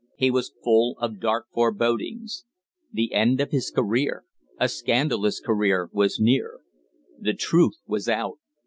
[0.17, 2.45] He was full of dark forebodings.
[2.91, 4.25] The end of his career
[4.59, 6.61] a scandalous career was near.
[7.19, 8.39] The truth was out!